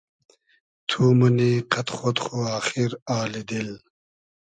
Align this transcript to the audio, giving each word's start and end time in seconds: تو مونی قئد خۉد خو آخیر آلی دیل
تو 0.87 1.01
مونی 1.17 1.51
قئد 1.71 1.87
خۉد 1.95 2.17
خو 2.25 2.37
آخیر 2.59 2.91
آلی 3.19 3.43
دیل 3.49 3.69